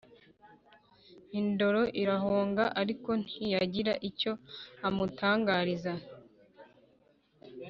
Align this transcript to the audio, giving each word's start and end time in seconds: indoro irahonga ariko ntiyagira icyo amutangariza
indoro 1.39 1.81
irahonga 2.01 2.63
ariko 2.81 3.09
ntiyagira 3.23 3.93
icyo 4.09 4.31
amutangariza 4.87 5.93